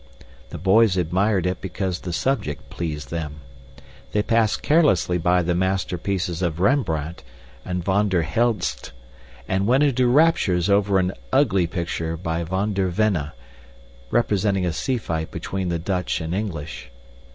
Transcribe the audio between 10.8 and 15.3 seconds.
an ugly picture by Van der Venne, representing a sea fight